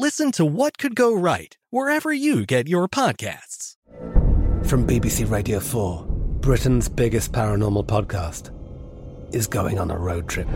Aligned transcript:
listen 0.00 0.32
to 0.32 0.46
What 0.46 0.78
Could 0.78 0.96
Go 0.96 1.14
Right 1.14 1.58
wherever 1.68 2.10
you 2.10 2.46
get 2.46 2.66
your 2.66 2.88
podcasts. 2.88 3.76
From 4.64 4.86
BBC 4.86 5.30
Radio 5.30 5.60
4, 5.60 6.06
Britain's 6.40 6.88
biggest 6.88 7.32
paranormal 7.32 7.86
podcast 7.86 8.50
is 9.34 9.46
going 9.46 9.78
on 9.78 9.90
a 9.90 9.98
road 9.98 10.26
trip. 10.26 10.48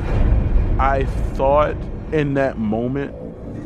I 0.78 1.04
thought 1.34 1.77
in 2.10 2.32
that 2.34 2.56
moment, 2.56 3.15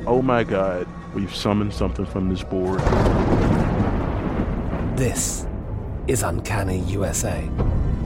oh 0.04 0.20
my 0.20 0.42
God, 0.42 0.88
we've 1.14 1.32
summoned 1.32 1.72
something 1.72 2.06
from 2.06 2.28
this 2.28 2.42
board. 2.42 2.80
This 4.98 5.46
is 6.08 6.24
Uncanny 6.24 6.80
USA. 6.86 7.48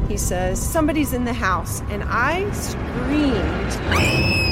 He 0.09 0.19
says, 0.19 0.61
Somebody's 0.61 1.15
in 1.15 1.25
the 1.25 1.33
house, 1.33 1.81
and 1.89 2.03
I 2.05 2.51
screamed. 2.53 4.52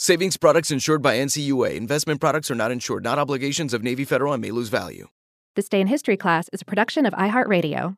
Savings 0.00 0.36
products 0.36 0.70
insured 0.70 1.02
by 1.02 1.16
NCUA. 1.16 1.74
Investment 1.74 2.20
products 2.20 2.52
are 2.52 2.54
not 2.54 2.70
insured, 2.70 3.02
not 3.02 3.18
obligations 3.18 3.74
of 3.74 3.82
Navy 3.82 4.04
Federal 4.04 4.32
and 4.32 4.40
may 4.40 4.52
lose 4.52 4.68
value. 4.68 5.08
This 5.56 5.68
Day 5.68 5.80
in 5.80 5.88
History 5.88 6.16
class 6.16 6.48
is 6.52 6.62
a 6.62 6.64
production 6.64 7.04
of 7.04 7.12
iHeartRadio. 7.14 7.96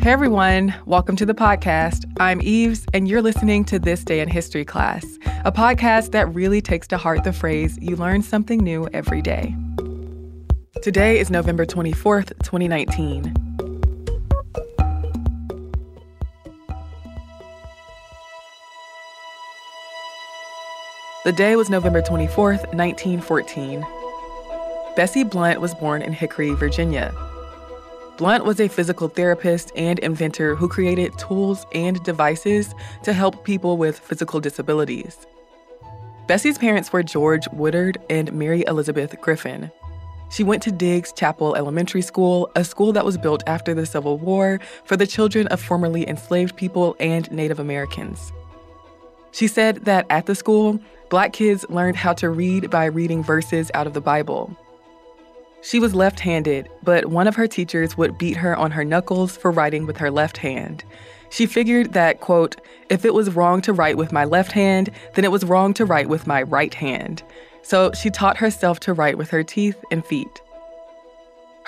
Hey 0.00 0.10
everyone, 0.10 0.74
welcome 0.84 1.14
to 1.14 1.24
the 1.24 1.32
podcast. 1.32 2.12
I'm 2.18 2.42
Eves, 2.42 2.84
and 2.92 3.06
you're 3.06 3.22
listening 3.22 3.64
to 3.66 3.78
This 3.78 4.02
Day 4.02 4.18
in 4.18 4.28
History 4.28 4.64
class, 4.64 5.04
a 5.44 5.52
podcast 5.52 6.10
that 6.10 6.34
really 6.34 6.60
takes 6.60 6.88
to 6.88 6.98
heart 6.98 7.22
the 7.22 7.32
phrase, 7.32 7.78
you 7.80 7.94
learn 7.94 8.22
something 8.22 8.58
new 8.58 8.88
every 8.92 9.22
day. 9.22 9.54
Today 10.82 11.20
is 11.20 11.30
November 11.30 11.66
24th, 11.66 12.30
2019. 12.42 13.47
The 21.28 21.32
day 21.32 21.56
was 21.56 21.68
November 21.68 22.00
24, 22.00 22.52
1914. 22.72 23.86
Bessie 24.96 25.24
Blount 25.24 25.60
was 25.60 25.74
born 25.74 26.00
in 26.00 26.14
Hickory, 26.14 26.54
Virginia. 26.54 27.14
Blount 28.16 28.46
was 28.46 28.58
a 28.58 28.68
physical 28.68 29.08
therapist 29.08 29.70
and 29.76 29.98
inventor 29.98 30.56
who 30.56 30.68
created 30.68 31.18
tools 31.18 31.66
and 31.74 32.02
devices 32.02 32.74
to 33.02 33.12
help 33.12 33.44
people 33.44 33.76
with 33.76 33.98
physical 33.98 34.40
disabilities. 34.40 35.26
Bessie's 36.28 36.56
parents 36.56 36.94
were 36.94 37.02
George 37.02 37.46
Woodard 37.52 37.98
and 38.08 38.32
Mary 38.32 38.64
Elizabeth 38.66 39.14
Griffin. 39.20 39.70
She 40.30 40.44
went 40.44 40.62
to 40.62 40.72
Diggs 40.72 41.12
Chapel 41.12 41.56
Elementary 41.56 42.00
School, 42.00 42.50
a 42.56 42.64
school 42.64 42.94
that 42.94 43.04
was 43.04 43.18
built 43.18 43.42
after 43.46 43.74
the 43.74 43.84
Civil 43.84 44.16
War 44.16 44.60
for 44.84 44.96
the 44.96 45.06
children 45.06 45.46
of 45.48 45.60
formerly 45.60 46.08
enslaved 46.08 46.56
people 46.56 46.96
and 46.98 47.30
Native 47.30 47.58
Americans. 47.58 48.32
She 49.38 49.46
said 49.46 49.84
that 49.84 50.04
at 50.10 50.26
the 50.26 50.34
school, 50.34 50.80
black 51.10 51.32
kids 51.32 51.64
learned 51.68 51.94
how 51.94 52.12
to 52.14 52.28
read 52.28 52.70
by 52.70 52.86
reading 52.86 53.22
verses 53.22 53.70
out 53.72 53.86
of 53.86 53.94
the 53.94 54.00
Bible. 54.00 54.50
She 55.62 55.78
was 55.78 55.94
left 55.94 56.18
handed, 56.18 56.68
but 56.82 57.06
one 57.06 57.28
of 57.28 57.36
her 57.36 57.46
teachers 57.46 57.96
would 57.96 58.18
beat 58.18 58.36
her 58.36 58.56
on 58.56 58.72
her 58.72 58.84
knuckles 58.84 59.36
for 59.36 59.52
writing 59.52 59.86
with 59.86 59.96
her 59.98 60.10
left 60.10 60.38
hand. 60.38 60.82
She 61.30 61.46
figured 61.46 61.92
that, 61.92 62.18
quote, 62.18 62.56
if 62.88 63.04
it 63.04 63.14
was 63.14 63.36
wrong 63.36 63.60
to 63.62 63.72
write 63.72 63.96
with 63.96 64.10
my 64.10 64.24
left 64.24 64.50
hand, 64.50 64.90
then 65.14 65.24
it 65.24 65.30
was 65.30 65.44
wrong 65.44 65.72
to 65.74 65.84
write 65.84 66.08
with 66.08 66.26
my 66.26 66.42
right 66.42 66.74
hand. 66.74 67.22
So 67.62 67.92
she 67.92 68.10
taught 68.10 68.38
herself 68.38 68.80
to 68.80 68.92
write 68.92 69.18
with 69.18 69.30
her 69.30 69.44
teeth 69.44 69.76
and 69.92 70.04
feet. 70.04 70.40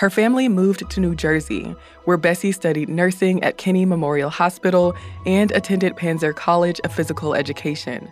Her 0.01 0.09
family 0.09 0.49
moved 0.49 0.89
to 0.89 0.99
New 0.99 1.15
Jersey, 1.15 1.77
where 2.07 2.17
Bessie 2.17 2.53
studied 2.53 2.89
nursing 2.89 3.45
at 3.45 3.59
Kinney 3.59 3.85
Memorial 3.85 4.31
Hospital 4.31 4.97
and 5.27 5.53
attended 5.53 5.95
Panzer 5.95 6.35
College 6.35 6.81
of 6.85 6.95
Physical 6.95 7.35
Education. 7.35 8.11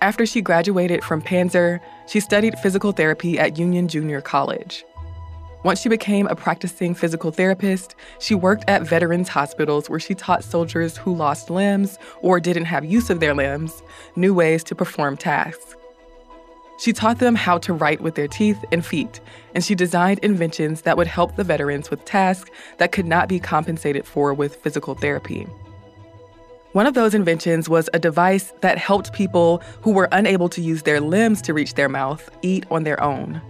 After 0.00 0.24
she 0.24 0.40
graduated 0.40 1.04
from 1.04 1.20
Panzer, 1.20 1.80
she 2.08 2.18
studied 2.18 2.58
physical 2.60 2.92
therapy 2.92 3.38
at 3.38 3.58
Union 3.58 3.88
Junior 3.88 4.22
College. 4.22 4.86
Once 5.64 5.82
she 5.82 5.90
became 5.90 6.26
a 6.28 6.34
practicing 6.34 6.94
physical 6.94 7.30
therapist, 7.30 7.94
she 8.18 8.34
worked 8.34 8.64
at 8.66 8.80
veterans 8.80 9.28
hospitals 9.28 9.90
where 9.90 10.00
she 10.00 10.14
taught 10.14 10.42
soldiers 10.42 10.96
who 10.96 11.14
lost 11.14 11.50
limbs 11.50 11.98
or 12.22 12.40
didn't 12.40 12.64
have 12.64 12.86
use 12.86 13.10
of 13.10 13.20
their 13.20 13.34
limbs 13.34 13.82
new 14.16 14.32
ways 14.32 14.64
to 14.64 14.74
perform 14.74 15.18
tasks. 15.18 15.76
She 16.80 16.94
taught 16.94 17.18
them 17.18 17.34
how 17.34 17.58
to 17.58 17.74
write 17.74 18.00
with 18.00 18.14
their 18.14 18.26
teeth 18.26 18.64
and 18.72 18.84
feet, 18.84 19.20
and 19.54 19.62
she 19.62 19.74
designed 19.74 20.18
inventions 20.20 20.80
that 20.82 20.96
would 20.96 21.06
help 21.06 21.36
the 21.36 21.44
veterans 21.44 21.90
with 21.90 22.06
tasks 22.06 22.50
that 22.78 22.90
could 22.90 23.04
not 23.04 23.28
be 23.28 23.38
compensated 23.38 24.06
for 24.06 24.32
with 24.32 24.56
physical 24.56 24.94
therapy. 24.94 25.46
One 26.72 26.86
of 26.86 26.94
those 26.94 27.14
inventions 27.14 27.68
was 27.68 27.90
a 27.92 27.98
device 27.98 28.54
that 28.62 28.78
helped 28.78 29.12
people 29.12 29.62
who 29.82 29.90
were 29.90 30.08
unable 30.10 30.48
to 30.48 30.62
use 30.62 30.82
their 30.82 31.02
limbs 31.02 31.42
to 31.42 31.52
reach 31.52 31.74
their 31.74 31.90
mouth 31.90 32.30
eat 32.40 32.64
on 32.70 32.84
their 32.84 33.02
own. 33.02 33.42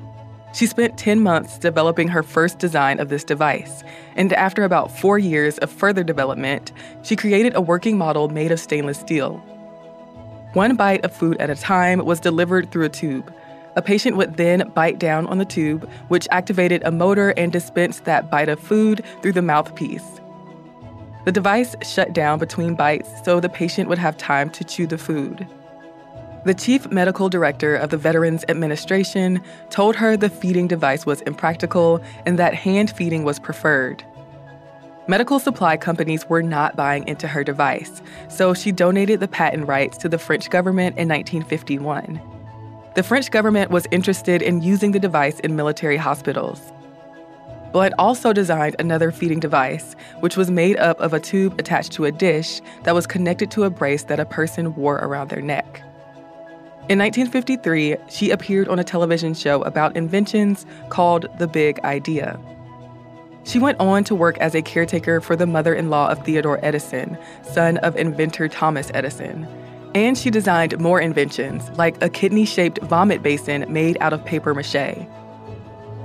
She 0.52 0.66
spent 0.66 0.98
10 0.98 1.20
months 1.20 1.56
developing 1.56 2.08
her 2.08 2.24
first 2.24 2.58
design 2.58 2.98
of 2.98 3.10
this 3.10 3.22
device, 3.22 3.84
and 4.16 4.32
after 4.32 4.64
about 4.64 4.98
four 4.98 5.20
years 5.20 5.56
of 5.58 5.70
further 5.70 6.02
development, 6.02 6.72
she 7.04 7.14
created 7.14 7.54
a 7.54 7.60
working 7.60 7.97
model 7.97 8.28
made 8.28 8.50
of 8.50 8.58
stainless 8.58 8.98
steel. 8.98 9.41
One 10.52 10.74
bite 10.74 11.04
of 11.04 11.14
food 11.14 11.36
at 11.41 11.48
a 11.48 11.54
time 11.54 12.04
was 12.04 12.18
delivered 12.18 12.70
through 12.70 12.86
a 12.86 12.88
tube. 12.88 13.32
A 13.76 13.82
patient 13.82 14.16
would 14.16 14.36
then 14.36 14.68
bite 14.74 14.98
down 14.98 15.28
on 15.28 15.38
the 15.38 15.44
tube, 15.44 15.88
which 16.08 16.26
activated 16.32 16.82
a 16.84 16.91
motor 16.91 17.30
and 17.36 17.52
dispensed 17.52 18.04
that 18.04 18.30
bite 18.30 18.48
of 18.48 18.58
food 18.58 19.04
through 19.22 19.32
the 19.32 19.42
mouthpiece. 19.42 20.20
The 21.24 21.30
device 21.30 21.76
shut 21.82 22.12
down 22.12 22.41
between 22.41 22.74
bites 22.74 23.08
so 23.24 23.38
the 23.38 23.48
patient 23.48 23.88
would 23.88 23.98
have 23.98 24.16
time 24.16 24.50
to 24.50 24.64
chew 24.64 24.88
the 24.88 24.98
food. 24.98 25.47
The 26.44 26.54
chief 26.54 26.91
medical 26.91 27.28
director 27.28 27.76
of 27.76 27.91
the 27.91 27.98
Veterans 27.98 28.44
Administration 28.48 29.42
told 29.68 29.94
her 29.97 30.16
the 30.16 30.30
feeding 30.30 30.66
device 30.66 31.06
was 31.06 31.20
impractical 31.22 32.02
and 32.26 32.38
that 32.38 32.54
hand 32.54 32.91
feeding 32.91 33.22
was 33.22 33.38
preferred. 33.38 34.02
Medical 35.10 35.41
supply 35.41 35.77
companies 35.77 36.24
were 36.28 36.41
not 36.41 36.77
buying 36.77 37.04
into 37.09 37.27
her 37.27 37.42
device, 37.42 38.01
so 38.28 38.54
she 38.54 38.71
donated 38.71 39.18
the 39.18 39.27
patent 39.27 39.66
rights 39.66 39.98
to 39.98 40.09
the 40.09 40.18
French 40.18 40.48
government 40.51 40.97
in 40.98 41.09
1951. 41.09 42.21
The 42.95 43.03
French 43.03 43.33
government 43.33 43.72
was 43.72 43.89
interested 43.91 44.41
in 44.41 44.62
using 44.62 44.92
the 44.92 45.01
device 45.01 45.41
in 45.41 45.57
military 45.57 45.97
hospitals. 45.97 46.60
Blount 47.72 47.92
also 47.98 48.33
designed 48.33 48.77
another 48.78 49.10
feeding 49.10 49.41
device, 49.41 49.97
which 50.21 50.36
was 50.36 50.48
made 50.48 50.77
up 50.77 51.01
of 51.01 51.12
a 51.12 51.18
tube 51.18 51.59
attached 51.59 51.91
to 51.95 52.04
a 52.04 52.12
dish 52.12 52.60
that 52.84 52.95
was 52.95 53.09
connected 53.09 53.51
to 53.51 53.65
a 53.65 53.71
brace 53.71 54.04
that 54.04 54.21
a 54.21 54.24
person 54.24 54.77
wore 54.77 54.98
around 54.98 55.28
their 55.28 55.42
neck. 55.42 55.83
In 56.89 57.01
1953, 57.01 57.97
she 58.09 58.30
appeared 58.30 58.68
on 58.68 58.78
a 58.78 58.84
television 58.84 59.34
show 59.34 59.62
about 59.62 59.97
inventions 59.97 60.66
called 60.89 61.27
The 61.41 61.48
Big 61.48 61.80
Idea. 61.80 62.39
She 63.45 63.59
went 63.59 63.81
on 63.81 64.04
to 64.04 64.15
work 64.15 64.39
as 64.39 64.54
a 64.54 64.63
caretaker 64.63 65.21
for 65.21 65.34
the 65.34 65.47
mother 65.47 65.75
in 65.75 65.91
law 65.91 66.10
of 66.10 66.25
Theodore 66.25 66.60
Edison, 66.63 67.16
son 67.42 67.78
of 67.78 67.97
inventor 67.97 68.48
Thomas 68.48 68.91
Edison. 68.95 69.47
And 69.95 70.16
she 70.16 70.31
designed 70.31 70.78
more 70.78 71.01
inventions, 71.01 71.69
like 71.77 72.01
a 72.03 72.09
kidney 72.09 72.45
shaped 72.45 72.78
vomit 72.83 73.22
basin 73.22 73.65
made 73.72 73.98
out 74.01 74.13
of 74.13 74.25
paper 74.25 74.54
mache. 74.54 75.07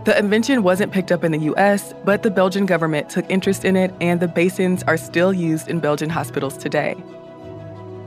The 0.06 0.18
invention 0.18 0.64
wasn't 0.64 0.92
picked 0.92 1.12
up 1.12 1.24
in 1.24 1.32
the 1.32 1.40
US, 1.54 1.94
but 2.04 2.24
the 2.24 2.32
Belgian 2.32 2.66
government 2.66 3.10
took 3.10 3.30
interest 3.30 3.66
in 3.66 3.76
it, 3.76 3.94
and 4.00 4.20
the 4.20 4.28
basins 4.28 4.84
are 4.84 4.98
still 4.98 5.34
used 5.34 5.68
in 5.68 5.80
Belgian 5.80 6.10
hospitals 6.10 6.58
today. 6.58 6.96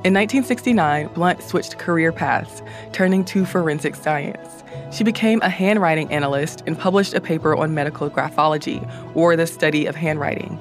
In 0.04 0.14
1969, 0.14 1.08
Blount 1.08 1.42
switched 1.42 1.76
career 1.78 2.12
paths, 2.12 2.62
turning 2.92 3.24
to 3.24 3.44
forensic 3.44 3.96
science. 3.96 4.62
She 4.92 5.02
became 5.02 5.42
a 5.42 5.48
handwriting 5.48 6.12
analyst 6.12 6.62
and 6.68 6.78
published 6.78 7.14
a 7.14 7.20
paper 7.20 7.56
on 7.56 7.74
medical 7.74 8.08
graphology, 8.08 8.88
or 9.16 9.34
the 9.34 9.44
study 9.44 9.86
of 9.86 9.96
handwriting. 9.96 10.56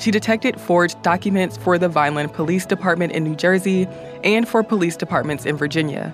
She 0.00 0.10
detected 0.10 0.60
forged 0.60 1.00
documents 1.02 1.56
for 1.56 1.78
the 1.78 1.88
Vineland 1.88 2.32
Police 2.32 2.66
Department 2.66 3.12
in 3.12 3.22
New 3.22 3.36
Jersey 3.36 3.86
and 4.24 4.48
for 4.48 4.64
police 4.64 4.96
departments 4.96 5.46
in 5.46 5.56
Virginia. 5.56 6.12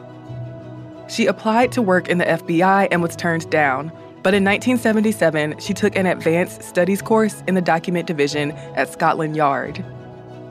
She 1.08 1.24
applied 1.24 1.72
to 1.72 1.80
work 1.80 2.08
in 2.08 2.18
the 2.18 2.26
FBI 2.26 2.88
and 2.90 3.02
was 3.02 3.16
turned 3.16 3.48
down, 3.50 3.90
but 4.22 4.34
in 4.34 4.44
1977, 4.44 5.58
she 5.58 5.72
took 5.72 5.96
an 5.96 6.04
advanced 6.04 6.62
studies 6.64 7.00
course 7.00 7.42
in 7.48 7.54
the 7.54 7.62
document 7.62 8.06
division 8.06 8.52
at 8.76 8.92
Scotland 8.92 9.36
Yard. 9.36 9.82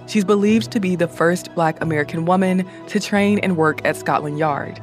She's 0.10 0.26
believed 0.26 0.72
to 0.72 0.80
be 0.80 0.96
the 0.96 1.08
first 1.08 1.54
Black 1.54 1.80
American 1.82 2.26
woman 2.26 2.68
to 2.88 3.00
train 3.00 3.38
and 3.44 3.56
work 3.56 3.86
at 3.86 3.96
Scotland 3.96 4.40
Yard. 4.40 4.82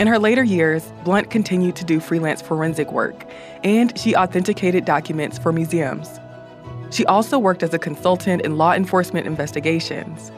In 0.00 0.08
her 0.08 0.18
later 0.18 0.42
years, 0.42 0.92
Blount 1.04 1.30
continued 1.30 1.76
to 1.76 1.84
do 1.84 2.00
freelance 2.00 2.42
forensic 2.42 2.90
work, 2.90 3.24
and 3.62 3.96
she 3.96 4.16
authenticated 4.16 4.84
documents 4.84 5.38
for 5.38 5.52
museums. 5.52 6.18
She 6.90 7.06
also 7.06 7.38
worked 7.38 7.62
as 7.62 7.72
a 7.72 7.78
consultant 7.78 8.42
in 8.42 8.58
law 8.58 8.72
enforcement 8.72 9.28
investigations. 9.28 10.32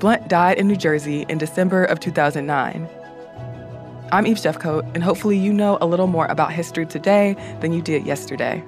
Blount 0.00 0.26
died 0.26 0.58
in 0.58 0.66
New 0.66 0.76
Jersey 0.76 1.24
in 1.28 1.38
December 1.38 1.84
of 1.84 2.00
2009. 2.00 2.88
I'm 4.10 4.26
Eve 4.26 4.38
Jeffcoat, 4.38 4.92
and 4.94 5.04
hopefully 5.04 5.38
you 5.38 5.52
know 5.52 5.78
a 5.80 5.86
little 5.86 6.08
more 6.08 6.26
about 6.26 6.52
history 6.52 6.84
today 6.84 7.36
than 7.60 7.72
you 7.72 7.80
did 7.80 8.04
yesterday. 8.04 8.60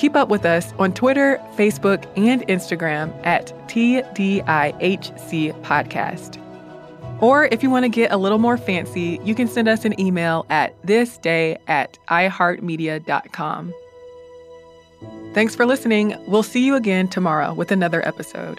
Keep 0.00 0.16
up 0.16 0.30
with 0.30 0.46
us 0.46 0.72
on 0.78 0.94
Twitter, 0.94 1.36
Facebook, 1.56 2.06
and 2.16 2.40
Instagram 2.48 3.14
at 3.26 3.48
TDIHC 3.68 4.42
Podcast. 5.62 6.40
Or 7.20 7.44
if 7.52 7.62
you 7.62 7.68
want 7.68 7.84
to 7.84 7.90
get 7.90 8.10
a 8.10 8.16
little 8.16 8.38
more 8.38 8.56
fancy, 8.56 9.20
you 9.22 9.34
can 9.34 9.46
send 9.46 9.68
us 9.68 9.84
an 9.84 10.00
email 10.00 10.46
at 10.48 10.80
thisday 10.86 11.58
at 11.68 11.98
iheartmedia.com. 12.08 13.74
Thanks 15.34 15.54
for 15.54 15.66
listening. 15.66 16.16
We'll 16.26 16.44
see 16.44 16.64
you 16.64 16.76
again 16.76 17.06
tomorrow 17.06 17.52
with 17.52 17.70
another 17.70 18.00
episode. 18.08 18.58